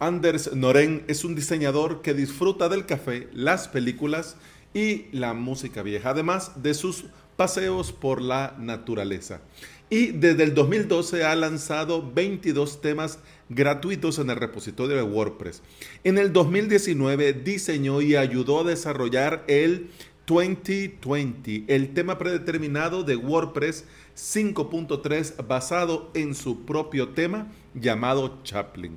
Anders 0.00 0.54
Noren 0.54 1.04
es 1.08 1.24
un 1.24 1.34
diseñador 1.34 2.00
que 2.00 2.14
disfruta 2.14 2.70
del 2.70 2.86
café, 2.86 3.28
las 3.34 3.68
películas 3.68 4.36
y 4.72 5.04
la 5.12 5.34
música 5.34 5.82
vieja, 5.82 6.10
además 6.10 6.62
de 6.62 6.72
sus 6.72 7.04
paseos 7.36 7.92
por 7.92 8.22
la 8.22 8.56
naturaleza. 8.58 9.42
Y 9.90 10.12
desde 10.12 10.44
el 10.44 10.54
2012 10.54 11.24
ha 11.24 11.36
lanzado 11.36 12.12
22 12.14 12.80
temas 12.80 13.18
gratuitos 13.50 14.18
en 14.18 14.30
el 14.30 14.36
repositorio 14.36 14.96
de 14.96 15.02
WordPress. 15.02 15.60
En 16.02 16.16
el 16.16 16.32
2019 16.32 17.34
diseñó 17.34 18.00
y 18.00 18.16
ayudó 18.16 18.60
a 18.60 18.64
desarrollar 18.64 19.44
el 19.48 19.90
2020, 20.26 21.64
el 21.66 21.92
tema 21.92 22.16
predeterminado 22.16 23.02
de 23.02 23.16
WordPress 23.16 23.84
5.3 24.16 25.46
basado 25.46 26.10
en 26.14 26.34
su 26.34 26.64
propio 26.64 27.10
tema 27.10 27.48
llamado 27.74 28.38
Chaplin. 28.44 28.96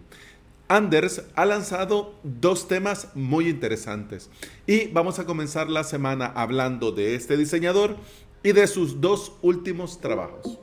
Anders 0.74 1.21
ha 1.36 1.46
lanzado 1.46 2.16
dos 2.24 2.68
temas 2.68 3.10
muy 3.14 3.47
interesantes 3.47 4.32
y 4.66 4.88
vamos 4.88 5.20
a 5.20 5.25
comenzar 5.25 5.70
la 5.70 5.84
semana 5.84 6.25
hablando 6.25 6.92
de 6.92 7.14
este 7.14 7.38
diseñador 7.38 7.96
y 8.42 8.54
de 8.54 8.66
sus 8.66 9.00
dos 9.00 9.33
últimos 9.44 10.02
trabajos. 10.02 10.57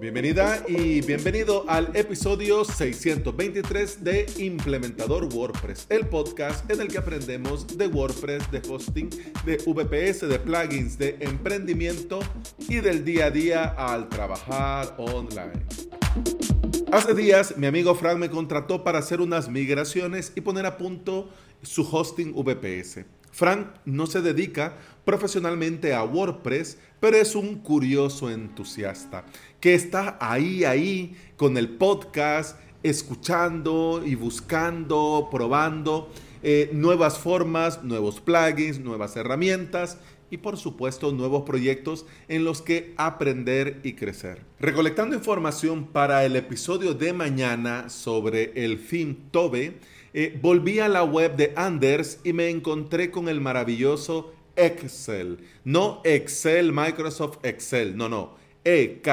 Bienvenida 0.00 0.64
y 0.68 1.00
bienvenido 1.00 1.64
al 1.66 1.90
episodio 1.96 2.64
623 2.64 4.04
de 4.04 4.26
Implementador 4.38 5.24
WordPress, 5.24 5.86
el 5.88 6.06
podcast 6.06 6.70
en 6.70 6.82
el 6.82 6.86
que 6.86 6.98
aprendemos 6.98 7.76
de 7.76 7.88
WordPress, 7.88 8.48
de 8.52 8.62
hosting, 8.70 9.10
de 9.44 9.56
VPS, 9.66 10.28
de 10.28 10.38
plugins, 10.38 10.96
de 10.96 11.16
emprendimiento 11.18 12.20
y 12.68 12.76
del 12.76 13.04
día 13.04 13.26
a 13.26 13.30
día 13.32 13.64
al 13.76 14.08
trabajar 14.08 14.94
online. 14.96 16.59
Hace 16.92 17.14
días 17.14 17.56
mi 17.56 17.68
amigo 17.68 17.94
Frank 17.94 18.18
me 18.18 18.30
contrató 18.30 18.82
para 18.82 18.98
hacer 18.98 19.20
unas 19.20 19.48
migraciones 19.48 20.32
y 20.34 20.40
poner 20.40 20.66
a 20.66 20.76
punto 20.76 21.28
su 21.62 21.82
hosting 21.82 22.34
VPS. 22.34 23.04
Frank 23.30 23.68
no 23.84 24.08
se 24.08 24.20
dedica 24.22 24.76
profesionalmente 25.04 25.94
a 25.94 26.02
WordPress, 26.02 26.78
pero 26.98 27.16
es 27.16 27.36
un 27.36 27.60
curioso 27.60 28.28
entusiasta 28.28 29.24
que 29.60 29.74
está 29.74 30.18
ahí, 30.20 30.64
ahí 30.64 31.16
con 31.36 31.56
el 31.56 31.68
podcast, 31.68 32.58
escuchando 32.82 34.02
y 34.04 34.16
buscando, 34.16 35.28
probando 35.30 36.10
eh, 36.42 36.70
nuevas 36.72 37.18
formas, 37.18 37.84
nuevos 37.84 38.20
plugins, 38.20 38.80
nuevas 38.80 39.14
herramientas 39.14 39.98
y 40.30 40.38
por 40.38 40.56
supuesto 40.56 41.12
nuevos 41.12 41.42
proyectos 41.42 42.06
en 42.28 42.44
los 42.44 42.62
que 42.62 42.94
aprender 42.96 43.80
y 43.82 43.94
crecer. 43.94 44.42
Recolectando 44.58 45.16
información 45.16 45.86
para 45.86 46.24
el 46.24 46.36
episodio 46.36 46.94
de 46.94 47.12
mañana 47.12 47.88
sobre 47.88 48.52
el 48.54 48.78
theme 48.78 49.16
Tobe, 49.30 49.74
eh, 50.14 50.38
volví 50.40 50.80
a 50.80 50.88
la 50.88 51.04
web 51.04 51.36
de 51.36 51.52
Anders 51.56 52.20
y 52.24 52.32
me 52.32 52.48
encontré 52.48 53.10
con 53.10 53.28
el 53.28 53.40
maravilloso 53.40 54.32
Excel. 54.56 55.38
No 55.64 56.00
Excel, 56.04 56.72
Microsoft 56.72 57.38
Excel, 57.44 57.96
no, 57.96 58.08
no. 58.08 58.38
E-K-S-E-L-L, 58.64 59.12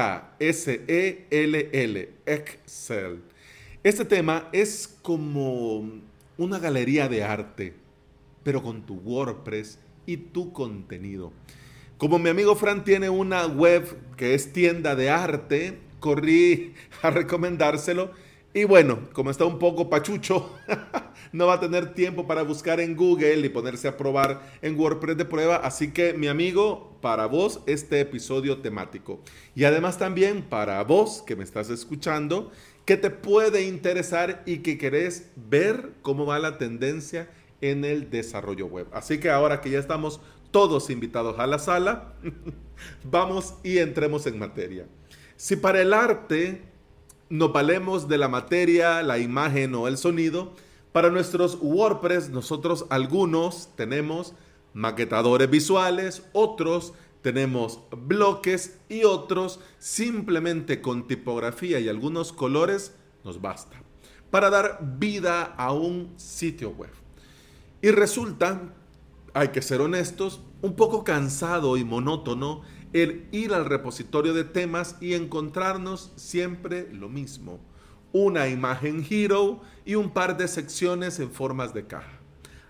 Excel. 2.26 3.22
Este 3.84 4.04
tema 4.06 4.50
es 4.52 4.98
como 5.02 5.90
una 6.38 6.60
galería 6.60 7.08
de 7.08 7.24
arte, 7.24 7.74
pero 8.44 8.62
con 8.62 8.86
tu 8.86 8.96
WordPress 8.96 9.80
y 10.08 10.18
tu 10.18 10.52
contenido. 10.52 11.32
Como 12.00 12.18
mi 12.18 12.30
amigo 12.30 12.56
Fran 12.56 12.84
tiene 12.84 13.12
una 13.12 13.46
web 13.46 14.16
que 14.16 14.34
es 14.34 14.52
tienda 14.52 14.96
de 14.96 15.12
arte, 15.12 15.78
corrí 16.00 16.74
a 17.04 17.12
recomendárselo 17.12 18.12
y 18.58 18.64
bueno, 18.64 19.02
como 19.14 19.30
está 19.30 19.46
un 19.46 19.60
poco 19.60 19.88
pachucho, 19.88 20.52
no 21.32 21.46
va 21.46 21.54
a 21.54 21.60
tener 21.60 21.94
tiempo 21.94 22.26
para 22.26 22.42
buscar 22.42 22.80
en 22.80 22.96
Google 22.96 23.46
y 23.46 23.50
ponerse 23.50 23.88
a 23.88 23.98
probar 23.98 24.42
en 24.64 24.80
WordPress 24.80 25.16
de 25.16 25.26
prueba. 25.26 25.58
Así 25.58 25.92
que 25.92 26.14
mi 26.14 26.28
amigo, 26.28 26.98
para 27.00 27.28
vos 27.28 27.62
este 27.68 28.00
episodio 28.00 28.58
temático. 28.58 29.20
Y 29.54 29.66
además 29.66 30.00
también 30.00 30.42
para 30.42 30.84
vos 30.84 31.22
que 31.22 31.36
me 31.36 31.44
estás 31.44 31.70
escuchando, 31.70 32.52
que 32.86 32.98
te 32.98 33.12
puede 33.12 33.62
interesar 33.62 34.42
y 34.48 34.60
que 34.60 34.80
querés 34.80 35.30
ver 35.36 35.92
cómo 36.02 36.26
va 36.26 36.40
la 36.40 36.58
tendencia 36.58 37.30
en 37.62 37.86
el 37.86 38.10
desarrollo 38.10 38.68
web. 38.68 38.88
Así 38.92 39.20
que 39.20 39.30
ahora 39.30 39.62
que 39.62 39.70
ya 39.70 39.80
estamos 39.80 40.20
todos 40.52 40.90
invitados 40.90 41.40
a 41.40 41.48
la 41.48 41.60
sala, 41.60 42.14
vamos 43.04 43.56
y 43.64 43.80
entremos 43.80 44.26
en 44.28 44.40
materia. 44.40 44.88
Si 45.36 45.56
para 45.56 45.82
el 45.82 45.94
arte 45.94 46.64
nos 47.30 47.52
valemos 47.52 48.08
de 48.08 48.18
la 48.18 48.28
materia, 48.28 49.04
la 49.04 49.20
imagen 49.20 49.76
o 49.76 49.88
el 49.88 49.98
sonido. 49.98 50.54
Para 50.92 51.10
nuestros 51.10 51.58
WordPress, 51.62 52.30
nosotros 52.30 52.86
algunos 52.90 53.70
tenemos 53.76 54.34
maquetadores 54.74 55.50
visuales, 55.50 56.24
otros 56.34 56.94
tenemos 57.22 57.82
bloques 57.92 58.80
y 58.90 59.04
otros 59.04 59.60
simplemente 59.80 60.82
con 60.82 61.08
tipografía 61.08 61.80
y 61.80 61.90
algunos 61.90 62.32
colores 62.32 62.96
nos 63.24 63.42
basta 63.42 63.82
para 64.30 64.50
dar 64.50 64.80
vida 64.98 65.44
a 65.58 65.72
un 65.74 66.14
sitio 66.18 66.72
web. 66.72 66.92
Y 67.82 67.92
resulta, 67.92 68.74
hay 69.34 69.50
que 69.50 69.62
ser 69.62 69.82
honestos, 69.82 70.42
un 70.62 70.76
poco 70.76 71.04
cansado 71.04 71.78
y 71.78 71.84
monótono 71.84 72.62
el 72.94 73.28
ir 73.32 73.54
al 73.54 73.66
repositorio 73.66 74.34
de 74.34 74.44
temas 74.44 74.96
y 75.00 75.14
encontrarnos 75.14 76.12
siempre 76.16 76.92
lo 76.92 77.10
mismo. 77.10 77.60
Una 78.14 78.48
imagen 78.48 79.06
hero 79.08 79.62
y 79.86 79.96
un 79.96 80.12
par 80.12 80.38
de 80.38 80.48
secciones 80.48 81.20
en 81.20 81.30
formas 81.30 81.74
de 81.74 81.86
caja. 81.86 82.20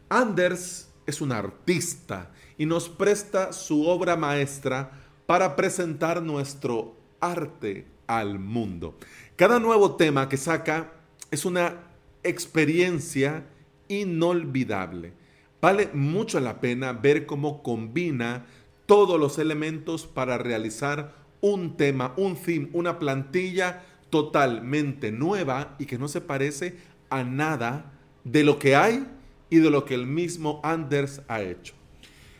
Anders 0.09 0.89
es 1.05 1.21
un 1.21 1.31
artista 1.31 2.31
y 2.57 2.65
nos 2.65 2.89
presta 2.89 3.53
su 3.53 3.87
obra 3.87 4.17
maestra 4.17 4.91
para 5.25 5.55
presentar 5.55 6.21
nuestro 6.21 6.95
arte 7.19 7.87
al 8.07 8.39
mundo. 8.39 8.97
Cada 9.35 9.59
nuevo 9.59 9.95
tema 9.95 10.27
que 10.27 10.37
saca 10.37 10.93
es 11.29 11.45
una 11.45 11.83
experiencia 12.23 13.45
inolvidable. 13.87 15.13
Vale 15.61 15.89
mucho 15.93 16.39
la 16.39 16.61
pena 16.61 16.93
ver 16.93 17.25
cómo 17.25 17.63
combina 17.63 18.45
todos 18.85 19.19
los 19.19 19.37
elementos 19.37 20.05
para 20.05 20.37
realizar 20.37 21.15
un 21.41 21.77
tema, 21.77 22.13
un 22.17 22.35
theme, 22.35 22.69
una 22.73 22.99
plantilla 22.99 23.83
totalmente 24.09 25.11
nueva 25.11 25.75
y 25.79 25.85
que 25.85 25.97
no 25.97 26.07
se 26.07 26.21
parece 26.21 26.77
a 27.09 27.23
nada 27.23 27.93
de 28.23 28.43
lo 28.43 28.59
que 28.59 28.75
hay 28.75 29.05
y 29.49 29.57
de 29.57 29.69
lo 29.69 29.85
que 29.85 29.95
el 29.95 30.07
mismo 30.07 30.61
Anders 30.63 31.21
ha 31.27 31.41
hecho. 31.41 31.73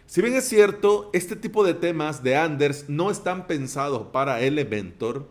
Si 0.06 0.22
bien 0.22 0.35
es 0.35 0.47
cierto, 0.47 1.09
este 1.14 1.35
tipo 1.35 1.66
de 1.66 1.74
temas 1.74 2.24
de 2.24 2.38
Anders 2.38 2.85
no 2.88 3.12
están 3.12 3.46
pensados 3.46 4.08
para 4.14 4.41
Elementor, 4.41 5.28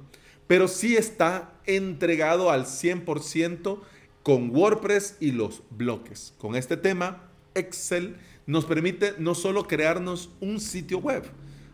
pero 0.47 0.69
sí 0.69 0.97
está 0.97 1.55
entregado 1.65 2.51
al 2.51 2.67
100% 2.67 3.79
con 4.27 4.51
WordPress 4.51 5.19
y 5.21 5.31
los 5.31 5.63
bloques. 5.71 6.35
Con 6.37 6.57
este 6.57 6.77
tema, 6.77 7.29
Excel 7.55 8.17
nos 8.45 8.65
permite 8.65 9.15
no 9.19 9.37
solo 9.37 9.69
crearnos 9.69 10.31
un 10.41 10.59
sitio 10.59 10.99
web, 10.99 11.23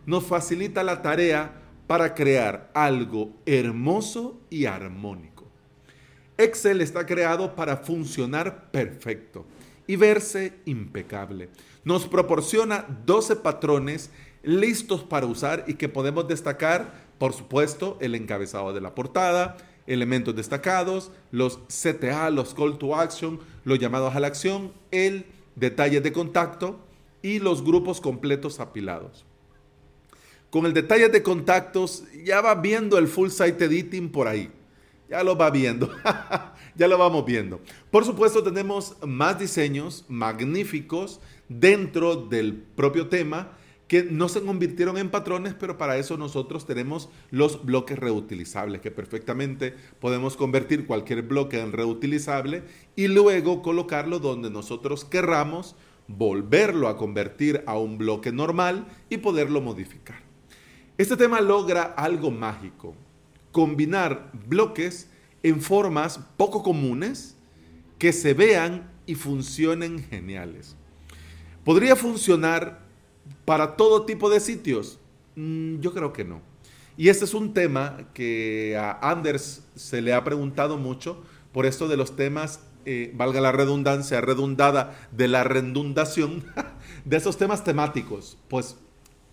nos 0.05 0.23
facilita 0.25 0.83
la 0.83 1.01
tarea 1.01 1.63
para 1.87 2.13
crear 2.13 2.69
algo 2.75 3.33
hermoso 3.47 4.39
y 4.51 4.65
armónico. 4.65 5.47
Excel 6.37 6.81
está 6.81 7.07
creado 7.07 7.55
para 7.55 7.77
funcionar 7.77 8.69
perfecto 8.69 9.47
y 9.87 9.95
verse 9.95 10.53
impecable. 10.65 11.49
Nos 11.83 12.05
proporciona 12.05 12.85
12 13.07 13.37
patrones 13.37 14.11
listos 14.43 15.01
para 15.01 15.25
usar 15.25 15.65
y 15.65 15.73
que 15.73 15.89
podemos 15.89 16.27
destacar, 16.27 16.93
por 17.17 17.33
supuesto, 17.33 17.97
el 17.99 18.13
encabezado 18.13 18.73
de 18.73 18.81
la 18.81 18.93
portada, 18.93 19.57
elementos 19.87 20.35
destacados, 20.35 21.11
los 21.31 21.59
CTA, 21.67 22.29
los 22.29 22.53
call 22.53 22.77
to 22.77 22.95
action, 22.95 23.39
los 23.65 23.79
llamados 23.79 24.15
a 24.15 24.19
la 24.19 24.27
acción, 24.27 24.71
el 24.91 25.25
detalles 25.55 26.03
de 26.03 26.13
contacto 26.13 26.79
y 27.21 27.39
los 27.39 27.63
grupos 27.63 28.01
completos 28.01 28.59
apilados. 28.59 29.25
Con 30.49 30.65
el 30.65 30.73
detalle 30.73 31.09
de 31.09 31.23
contactos 31.23 32.03
ya 32.23 32.41
va 32.41 32.55
viendo 32.55 32.97
el 32.97 33.07
full 33.07 33.29
site 33.29 33.65
editing 33.65 34.09
por 34.09 34.27
ahí. 34.27 34.51
Ya 35.09 35.23
lo 35.23 35.35
va 35.35 35.49
viendo. 35.49 35.91
ya 36.75 36.87
lo 36.87 36.97
vamos 36.97 37.25
viendo. 37.25 37.59
Por 37.89 38.05
supuesto 38.05 38.43
tenemos 38.43 38.95
más 39.01 39.39
diseños 39.39 40.05
magníficos 40.07 41.19
dentro 41.49 42.15
del 42.15 42.53
propio 42.53 43.07
tema 43.07 43.57
que 43.93 44.01
no 44.01 44.27
se 44.27 44.41
convirtieron 44.41 44.97
en 44.97 45.11
patrones, 45.11 45.53
pero 45.53 45.77
para 45.77 45.97
eso 45.97 46.17
nosotros 46.17 46.65
tenemos 46.65 47.09
los 47.29 47.63
bloques 47.63 47.99
reutilizables, 47.99 48.81
que 48.81 48.89
perfectamente 48.89 49.75
podemos 49.99 50.35
convertir 50.35 50.87
cualquier 50.87 51.21
bloque 51.21 51.59
en 51.59 51.71
reutilizable 51.71 52.63
y 52.95 53.07
luego 53.07 53.61
colocarlo 53.61 54.17
donde 54.17 54.49
nosotros 54.49 55.05
querramos, 55.05 55.75
volverlo 56.07 56.87
a 56.87 56.97
convertir 56.97 57.63
a 57.67 57.77
un 57.77 57.99
bloque 57.99 58.31
normal 58.31 58.87
y 59.11 59.17
poderlo 59.17 59.61
modificar. 59.61 60.17
Este 60.97 61.15
tema 61.15 61.39
logra 61.39 61.83
algo 61.83 62.31
mágico, 62.31 62.95
combinar 63.51 64.31
bloques 64.47 65.07
en 65.43 65.61
formas 65.61 66.19
poco 66.35 66.63
comunes, 66.63 67.37
que 67.99 68.11
se 68.11 68.33
vean 68.33 68.89
y 69.05 69.13
funcionen 69.13 70.03
geniales. 70.03 70.75
¿Podría 71.63 71.95
funcionar 71.95 72.82
para 73.45 73.75
todo 73.75 74.05
tipo 74.05 74.29
de 74.29 74.39
sitios? 74.39 74.99
Mm, 75.35 75.79
yo 75.79 75.93
creo 75.93 76.13
que 76.13 76.23
no. 76.23 76.41
Y 76.95 77.09
este 77.09 77.25
es 77.25 77.33
un 77.33 77.53
tema 77.53 78.09
que 78.13 78.77
a 78.77 79.09
Anders 79.09 79.63
se 79.75 80.01
le 80.01 80.13
ha 80.13 80.23
preguntado 80.23 80.77
mucho 80.77 81.23
por 81.51 81.65
esto 81.65 81.87
de 81.87 81.97
los 81.97 82.15
temas, 82.15 82.61
eh, 82.85 83.11
valga 83.15 83.41
la 83.41 83.51
redundancia, 83.51 84.21
redundada 84.21 85.07
de 85.11 85.27
la 85.27 85.43
redundación, 85.43 86.43
de 87.05 87.17
esos 87.17 87.37
temas 87.37 87.63
temáticos. 87.63 88.37
Pues 88.47 88.77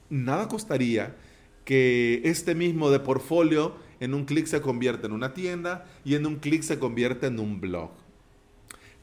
nada 0.08 0.48
costaría 0.48 1.16
que 1.64 2.22
este 2.24 2.54
mismo 2.54 2.90
de 2.90 3.00
portfolio 3.00 3.74
en 4.00 4.14
un 4.14 4.24
clic 4.24 4.46
se 4.46 4.62
convierta 4.62 5.06
en 5.06 5.12
una 5.12 5.34
tienda 5.34 5.86
y 6.04 6.14
en 6.14 6.26
un 6.26 6.36
clic 6.36 6.62
se 6.62 6.78
convierta 6.78 7.26
en 7.26 7.38
un 7.38 7.60
blog. 7.60 7.90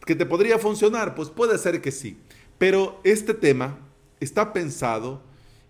¿Que 0.06 0.16
te 0.16 0.25
podría 0.25 0.57
funcionar? 0.57 1.16
Pues 1.16 1.30
puede 1.30 1.57
ser 1.57 1.81
que 1.81 1.92
sí. 1.92 2.18
Pero 2.57 3.00
este 3.04 3.33
tema 3.33 3.78
está 4.19 4.54
pensado 4.54 5.22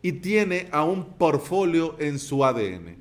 y 0.02 0.14
tiene 0.14 0.68
a 0.72 0.84
un 0.84 1.14
portfolio 1.14 1.96
en 2.00 2.20
su 2.20 2.46
ADN. 2.46 2.98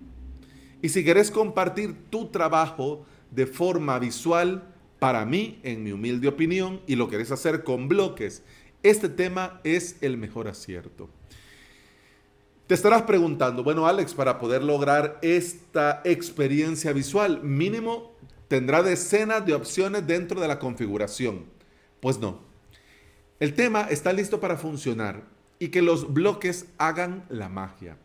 Y 0.82 0.88
si 0.88 1.04
quieres 1.04 1.30
compartir 1.30 1.96
tu 2.10 2.28
trabajo 2.28 3.04
de 3.30 3.46
forma 3.46 3.98
visual, 3.98 4.72
para 4.98 5.24
mí, 5.24 5.60
en 5.62 5.82
mi 5.84 5.92
humilde 5.92 6.28
opinión, 6.28 6.80
y 6.86 6.96
lo 6.96 7.08
querés 7.08 7.30
hacer 7.30 7.64
con 7.64 7.88
bloques, 7.88 8.42
este 8.82 9.08
tema 9.08 9.60
es 9.64 9.96
el 10.00 10.16
mejor 10.16 10.48
acierto. 10.48 11.08
Te 12.66 12.74
estarás 12.74 13.02
preguntando, 13.02 13.62
bueno 13.62 13.86
Alex, 13.86 14.14
para 14.14 14.38
poder 14.38 14.64
lograr 14.64 15.18
esta 15.22 16.02
experiencia 16.04 16.92
visual, 16.92 17.42
mínimo 17.42 18.16
tendrá 18.48 18.82
decenas 18.82 19.44
de 19.46 19.54
opciones 19.54 20.06
dentro 20.06 20.40
de 20.40 20.48
la 20.48 20.58
configuración. 20.58 21.44
Pues 22.00 22.18
no. 22.18 22.40
El 23.38 23.54
tema 23.54 23.82
está 23.82 24.12
listo 24.12 24.40
para 24.40 24.56
funcionar 24.56 25.35
y 25.58 25.68
que 25.68 25.82
los 25.82 26.12
bloques 26.12 26.66
hagan 26.78 27.24
la 27.28 27.48
magia. 27.48 27.96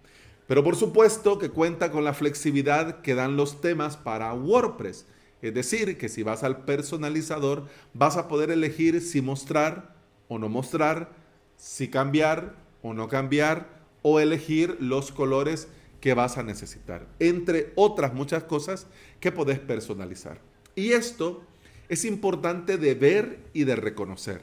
Pero 0.47 0.63
por 0.63 0.75
supuesto 0.75 1.39
que 1.39 1.49
cuenta 1.49 1.91
con 1.91 2.03
la 2.03 2.13
flexibilidad 2.13 3.01
que 3.01 3.15
dan 3.15 3.37
los 3.37 3.61
temas 3.61 3.97
para 3.97 4.33
WordPress. 4.33 5.05
Es 5.41 5.53
decir, 5.53 5.97
que 5.97 6.09
si 6.09 6.23
vas 6.23 6.43
al 6.43 6.65
personalizador 6.65 7.67
vas 7.93 8.17
a 8.17 8.27
poder 8.27 8.51
elegir 8.51 9.01
si 9.01 9.21
mostrar 9.21 9.95
o 10.27 10.37
no 10.37 10.49
mostrar, 10.49 11.13
si 11.57 11.87
cambiar 11.87 12.55
o 12.81 12.93
no 12.93 13.07
cambiar 13.07 13.81
o 14.01 14.19
elegir 14.19 14.77
los 14.79 15.11
colores 15.11 15.67
que 15.99 16.13
vas 16.13 16.37
a 16.37 16.43
necesitar, 16.43 17.07
entre 17.19 17.71
otras 17.75 18.13
muchas 18.13 18.43
cosas 18.43 18.87
que 19.19 19.31
podés 19.31 19.59
personalizar. 19.59 20.41
Y 20.75 20.93
esto 20.93 21.43
es 21.89 22.05
importante 22.05 22.77
de 22.77 22.95
ver 22.95 23.39
y 23.53 23.65
de 23.65 23.75
reconocer, 23.75 24.41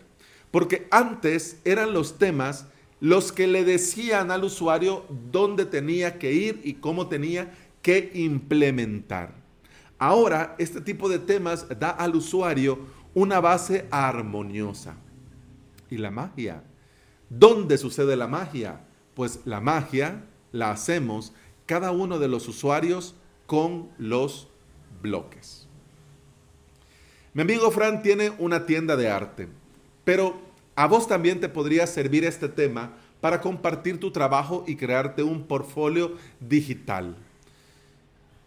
porque 0.50 0.86
antes 0.90 1.58
eran 1.64 1.92
los 1.92 2.18
temas 2.18 2.66
los 3.00 3.32
que 3.32 3.46
le 3.46 3.64
decían 3.64 4.30
al 4.30 4.44
usuario 4.44 5.04
dónde 5.30 5.66
tenía 5.66 6.18
que 6.18 6.32
ir 6.32 6.60
y 6.64 6.74
cómo 6.74 7.08
tenía 7.08 7.52
que 7.82 8.10
implementar. 8.14 9.34
Ahora, 9.98 10.54
este 10.58 10.80
tipo 10.80 11.08
de 11.08 11.18
temas 11.18 11.66
da 11.78 11.90
al 11.90 12.14
usuario 12.14 12.78
una 13.14 13.40
base 13.40 13.86
armoniosa. 13.90 14.96
¿Y 15.90 15.98
la 15.98 16.10
magia? 16.10 16.62
¿Dónde 17.28 17.78
sucede 17.78 18.16
la 18.16 18.28
magia? 18.28 18.80
Pues 19.14 19.40
la 19.44 19.60
magia 19.60 20.24
la 20.52 20.70
hacemos 20.70 21.32
cada 21.66 21.90
uno 21.90 22.18
de 22.18 22.28
los 22.28 22.48
usuarios 22.48 23.14
con 23.46 23.88
los 23.98 24.48
bloques. 25.02 25.66
Mi 27.34 27.42
amigo 27.42 27.70
Fran 27.70 28.02
tiene 28.02 28.32
una 28.38 28.66
tienda 28.66 28.96
de 28.96 29.08
arte, 29.08 29.48
pero 30.04 30.47
a 30.78 30.86
vos 30.86 31.08
también 31.08 31.40
te 31.40 31.48
podría 31.48 31.88
servir 31.88 32.24
este 32.24 32.48
tema 32.48 32.92
para 33.20 33.40
compartir 33.40 33.98
tu 33.98 34.12
trabajo 34.12 34.62
y 34.64 34.76
crearte 34.76 35.24
un 35.24 35.42
portfolio 35.42 36.12
digital. 36.38 37.16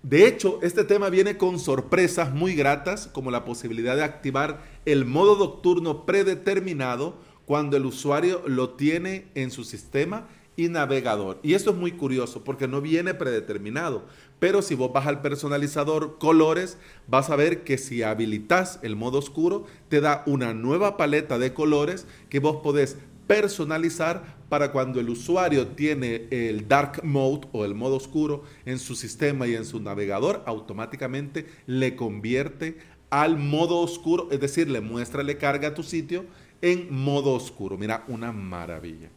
De 0.01 0.25
hecho, 0.25 0.57
este 0.61 0.85
tema 0.85 1.09
viene 1.09 1.35
con 1.35 1.59
sorpresas 1.59 2.33
muy 2.33 2.55
gratas, 2.55 3.07
como 3.07 3.31
la 3.31 3.43
posibilidad 3.43 3.97
de 3.97 4.05
activar 4.05 4.61
el 4.85 5.03
modo 5.03 5.37
nocturno 5.37 6.05
predeterminado 6.05 7.17
cuando 7.45 7.75
el 7.75 7.85
usuario 7.85 8.41
lo 8.47 8.69
tiene 8.69 9.25
en 9.35 9.51
su 9.51 9.65
sistema 9.65 10.29
y 10.55 10.67
navegador. 10.67 11.39
Y 11.43 11.53
esto 11.53 11.71
es 11.71 11.77
muy 11.77 11.93
curioso 11.93 12.43
porque 12.43 12.67
no 12.67 12.81
viene 12.81 13.13
predeterminado. 13.13 14.03
Pero 14.39 14.61
si 14.61 14.75
vos 14.75 14.91
vas 14.91 15.07
al 15.07 15.21
personalizador 15.21 16.17
colores, 16.17 16.77
vas 17.07 17.29
a 17.29 17.35
ver 17.35 17.63
que 17.63 17.77
si 17.77 18.03
habilitas 18.03 18.79
el 18.81 18.95
modo 18.95 19.19
oscuro, 19.19 19.65
te 19.89 20.01
da 20.01 20.23
una 20.25 20.53
nueva 20.53 20.97
paleta 20.97 21.37
de 21.39 21.53
colores 21.53 22.07
que 22.29 22.39
vos 22.39 22.57
podés 22.57 22.97
personalizar 23.27 24.41
para 24.49 24.73
cuando 24.73 24.99
el 24.99 25.09
usuario 25.09 25.67
tiene 25.67 26.27
el 26.31 26.67
dark 26.67 27.05
mode 27.05 27.47
o 27.53 27.63
el 27.63 27.73
modo 27.73 27.95
oscuro 27.95 28.43
en 28.65 28.79
su 28.79 28.95
sistema 28.95 29.47
y 29.47 29.55
en 29.55 29.63
su 29.63 29.79
navegador, 29.79 30.43
automáticamente 30.45 31.45
le 31.65 31.95
convierte 31.95 32.77
al 33.09 33.37
modo 33.37 33.77
oscuro, 33.79 34.27
es 34.31 34.41
decir, 34.41 34.69
le 34.69 34.81
muestra, 34.81 35.23
le 35.23 35.37
carga 35.37 35.69
a 35.69 35.73
tu 35.73 35.83
sitio 35.83 36.25
en 36.61 36.93
modo 36.93 37.33
oscuro. 37.33 37.77
Mira, 37.77 38.03
una 38.07 38.31
maravilla. 38.31 39.09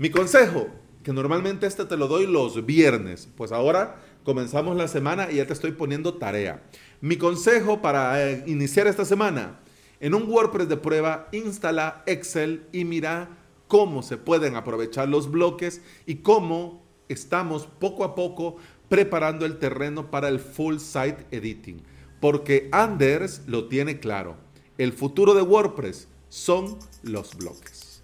Mi 0.00 0.08
consejo, 0.08 0.66
que 1.02 1.12
normalmente 1.12 1.66
este 1.66 1.84
te 1.84 1.98
lo 1.98 2.08
doy 2.08 2.26
los 2.26 2.64
viernes, 2.64 3.28
pues 3.36 3.52
ahora 3.52 4.00
comenzamos 4.24 4.74
la 4.74 4.88
semana 4.88 5.30
y 5.30 5.34
ya 5.36 5.46
te 5.46 5.52
estoy 5.52 5.72
poniendo 5.72 6.14
tarea. 6.14 6.62
Mi 7.02 7.18
consejo 7.18 7.82
para 7.82 8.26
eh, 8.26 8.42
iniciar 8.46 8.86
esta 8.86 9.04
semana, 9.04 9.60
en 10.00 10.14
un 10.14 10.26
WordPress 10.26 10.70
de 10.70 10.78
prueba, 10.78 11.28
instala 11.32 12.02
Excel 12.06 12.62
y 12.72 12.86
mira 12.86 13.28
cómo 13.68 14.02
se 14.02 14.16
pueden 14.16 14.56
aprovechar 14.56 15.06
los 15.06 15.30
bloques 15.30 15.82
y 16.06 16.14
cómo 16.14 16.82
estamos 17.10 17.66
poco 17.66 18.02
a 18.02 18.14
poco 18.14 18.56
preparando 18.88 19.44
el 19.44 19.58
terreno 19.58 20.10
para 20.10 20.28
el 20.28 20.40
full 20.40 20.78
site 20.78 21.26
editing. 21.30 21.82
Porque 22.22 22.70
Anders 22.72 23.42
lo 23.46 23.68
tiene 23.68 24.00
claro. 24.00 24.38
El 24.78 24.94
futuro 24.94 25.34
de 25.34 25.42
WordPress 25.42 26.08
son 26.30 26.78
los 27.02 27.36
bloques. 27.36 28.02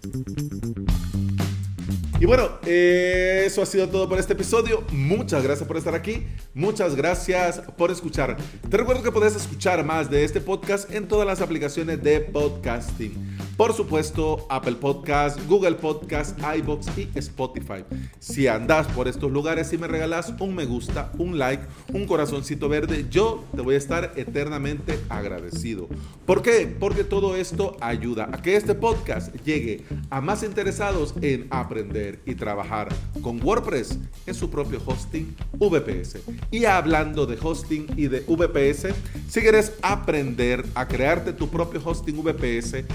Y 2.19 2.25
bueno, 2.25 2.49
eh, 2.65 3.43
eso 3.45 3.61
ha 3.61 3.65
sido 3.65 3.87
todo 3.89 4.09
por 4.09 4.17
este 4.17 4.33
episodio. 4.33 4.83
Muchas 4.91 5.43
gracias 5.43 5.67
por 5.67 5.77
estar 5.77 5.93
aquí. 5.93 6.25
Muchas 6.55 6.95
gracias 6.95 7.61
por 7.77 7.91
escuchar. 7.91 8.37
Te 8.67 8.77
recuerdo 8.77 9.03
que 9.03 9.11
puedes 9.11 9.35
escuchar 9.35 9.85
más 9.85 10.09
de 10.09 10.23
este 10.23 10.41
podcast 10.41 10.91
en 10.91 11.07
todas 11.07 11.27
las 11.27 11.41
aplicaciones 11.41 12.01
de 12.01 12.21
podcasting. 12.21 13.26
Por 13.57 13.73
supuesto, 13.73 14.45
Apple 14.49 14.75
Podcast, 14.75 15.39
Google 15.47 15.73
Podcast, 15.73 16.37
iBox 16.57 16.95
y 16.95 17.09
Spotify. 17.15 17.83
Si 18.19 18.45
andas 18.45 18.85
por 18.89 19.07
estos 19.07 19.31
lugares 19.31 19.73
y 19.73 19.79
me 19.79 19.87
regalas 19.87 20.31
un 20.39 20.53
me 20.53 20.65
gusta, 20.65 21.11
un 21.17 21.39
like, 21.39 21.63
un 21.91 22.05
corazoncito 22.05 22.69
verde, 22.69 23.07
yo 23.09 23.43
te 23.55 23.63
voy 23.63 23.73
a 23.73 23.79
estar 23.79 24.13
eternamente 24.15 24.99
agradecido. 25.09 25.87
¿Por 26.27 26.43
qué? 26.43 26.67
Porque 26.79 27.03
todo 27.03 27.35
esto 27.35 27.75
ayuda 27.81 28.29
a 28.31 28.43
que 28.43 28.55
este 28.55 28.75
podcast 28.75 29.35
llegue 29.43 29.83
a 30.11 30.21
más 30.21 30.43
interesados 30.43 31.15
en 31.21 31.47
aprender 31.49 32.19
y 32.27 32.35
trabajar 32.35 32.89
con 33.23 33.43
WordPress 33.43 33.97
en 34.27 34.35
su 34.35 34.51
propio 34.51 34.79
hosting 34.85 35.35
VPS. 35.53 36.19
Y 36.51 36.65
hablando 36.65 37.25
de 37.25 37.39
hosting 37.41 37.87
y 37.97 38.07
de 38.07 38.19
VPS, 38.19 38.93
si 39.27 39.41
quieres 39.41 39.73
aprender 39.81 40.63
a 40.75 40.87
crearte 40.87 41.33
tu 41.33 41.49
propio 41.49 41.81
hosting 41.83 42.21
VPS, 42.23 42.85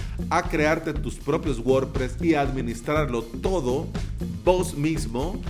crearte 0.53 0.93
tus 0.93 1.15
propios 1.15 1.59
WordPress 1.61 2.21
y 2.21 2.35
administrarlo 2.35 3.23
todo 3.23 3.89
vos 4.45 4.75
mismo, 4.75 5.41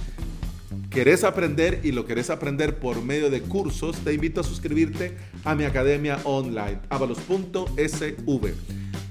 querés 0.90 1.24
aprender 1.24 1.80
y 1.82 1.90
lo 1.90 2.06
querés 2.06 2.30
aprender 2.30 2.78
por 2.78 3.02
medio 3.02 3.28
de 3.28 3.42
cursos, 3.42 3.96
te 3.98 4.14
invito 4.14 4.42
a 4.42 4.44
suscribirte 4.44 5.16
a 5.42 5.56
mi 5.56 5.64
academia 5.64 6.20
online, 6.22 6.78
avalos.sv, 6.88 8.54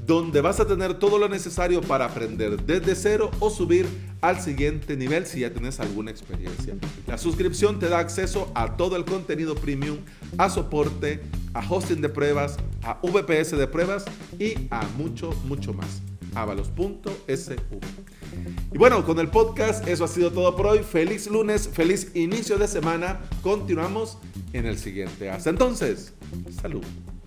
donde 0.06 0.42
vas 0.42 0.60
a 0.60 0.68
tener 0.68 0.96
todo 0.96 1.18
lo 1.18 1.30
necesario 1.30 1.82
para 1.82 2.06
aprender 2.06 2.62
desde 2.64 2.96
cero 2.96 3.32
o 3.40 3.50
subir 3.50 3.88
al 4.22 4.40
siguiente 4.40 4.98
nivel 4.98 5.26
si 5.26 5.42
ya 5.42 5.52
tienes 5.52 5.80
alguna 5.80 6.12
experiencia. 6.12 6.76
La 7.08 7.18
suscripción 7.18 7.80
te 7.80 7.90
da 7.90 8.00
acceso 8.00 8.52
a 8.56 8.78
todo 8.78 8.96
el 8.96 9.06
contenido 9.06 9.56
premium, 9.56 9.98
a 10.38 10.50
soporte, 10.50 11.22
a 11.54 11.68
hosting 11.68 12.02
de 12.02 12.10
pruebas, 12.10 12.58
a 12.84 13.00
VPS 13.02 13.58
de 13.58 13.68
pruebas 13.68 14.06
y 14.40 14.68
a 14.70 14.88
mucho, 14.98 15.32
mucho 15.46 15.74
más. 15.74 16.02
avalos.sv. 16.34 17.58
Y 18.72 18.78
bueno, 18.78 19.06
con 19.06 19.20
el 19.20 19.28
podcast 19.28 19.86
eso 19.88 20.06
ha 20.06 20.08
sido 20.08 20.32
todo 20.32 20.56
por 20.56 20.68
hoy. 20.68 20.80
Feliz 20.80 21.28
lunes, 21.28 21.68
feliz 21.68 22.12
inicio 22.16 22.58
de 22.58 22.68
semana. 22.68 23.20
Continuamos 23.42 24.18
en 24.54 24.66
el 24.66 24.78
siguiente. 24.78 25.30
Hasta 25.30 25.50
entonces, 25.50 26.14
salud. 26.62 26.84